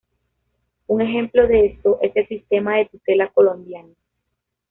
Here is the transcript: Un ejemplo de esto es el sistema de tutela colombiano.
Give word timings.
Un 0.87 1.01
ejemplo 1.03 1.47
de 1.47 1.63
esto 1.67 1.99
es 2.01 2.11
el 2.15 2.27
sistema 2.27 2.77
de 2.77 2.85
tutela 2.87 3.27
colombiano. 3.29 3.93